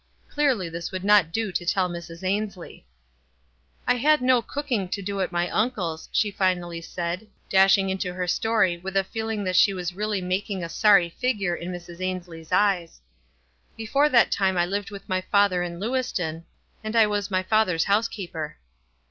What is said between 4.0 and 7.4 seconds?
no cooking to do at my uncle's," she finally said,